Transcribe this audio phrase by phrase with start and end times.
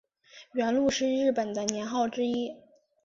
[0.53, 2.55] 元禄是日本的年号之一。